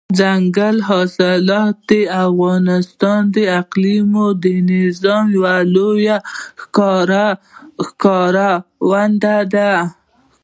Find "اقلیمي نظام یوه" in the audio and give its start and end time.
3.61-5.55